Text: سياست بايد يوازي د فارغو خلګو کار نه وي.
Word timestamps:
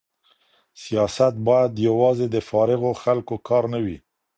سياست 0.83 1.33
بايد 1.47 1.73
يوازي 1.87 2.27
د 2.31 2.35
فارغو 2.49 2.91
خلګو 3.01 3.37
کار 3.47 3.63
نه 3.73 3.79
وي. 3.83 3.97